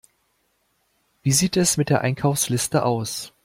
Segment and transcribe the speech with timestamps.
[1.21, 3.33] Wie sieht es mit der Einkaufsliste aus?